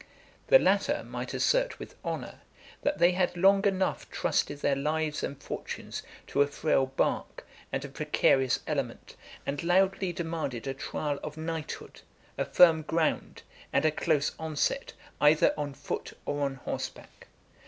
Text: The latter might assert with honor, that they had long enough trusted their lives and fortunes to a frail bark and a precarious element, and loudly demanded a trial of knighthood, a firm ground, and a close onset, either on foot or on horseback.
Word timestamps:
The 0.47 0.57
latter 0.57 1.03
might 1.03 1.31
assert 1.35 1.77
with 1.77 1.93
honor, 2.03 2.41
that 2.81 2.97
they 2.97 3.11
had 3.11 3.37
long 3.37 3.63
enough 3.67 4.09
trusted 4.09 4.61
their 4.61 4.75
lives 4.75 5.21
and 5.21 5.39
fortunes 5.39 6.01
to 6.25 6.41
a 6.41 6.47
frail 6.47 6.87
bark 6.87 7.45
and 7.71 7.85
a 7.85 7.87
precarious 7.87 8.61
element, 8.65 9.15
and 9.45 9.61
loudly 9.61 10.11
demanded 10.11 10.65
a 10.65 10.73
trial 10.73 11.19
of 11.21 11.37
knighthood, 11.37 12.01
a 12.35 12.45
firm 12.45 12.81
ground, 12.81 13.43
and 13.71 13.85
a 13.85 13.91
close 13.91 14.31
onset, 14.39 14.93
either 15.21 15.53
on 15.55 15.75
foot 15.75 16.13
or 16.25 16.45
on 16.45 16.55
horseback. 16.55 17.27